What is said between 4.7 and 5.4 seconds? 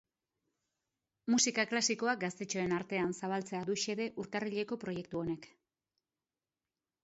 proiektu